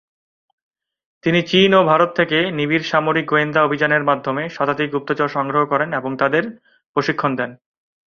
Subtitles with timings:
[1.23, 6.11] তিনি চীন ও ভারত থেকে নিবিড় সামরিক গোয়েন্দা অভিযানের মাধ্যমে শতাধিক গুপ্তচর সংগ্রহ করেন এবং
[6.17, 6.43] তাদের
[6.95, 7.51] প্রশিক্ষণ দেন।